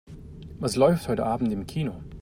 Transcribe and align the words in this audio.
Was 0.59 0.77
läuft 0.77 1.07
heute 1.07 1.27
Abend 1.27 1.53
im 1.53 1.67
Kino? 1.67 2.01